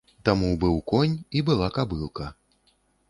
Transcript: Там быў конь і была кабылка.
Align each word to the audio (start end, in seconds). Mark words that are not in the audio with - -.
Там 0.27 0.39
быў 0.61 0.79
конь 0.93 1.13
і 1.41 1.43
была 1.49 1.67
кабылка. 1.77 2.31